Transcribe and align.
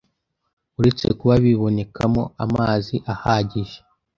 Uretse 0.79 1.05
kuba 1.19 1.35
bibonekamo 1.43 2.23
amazi 2.43 2.95
ahagije, 3.13 3.77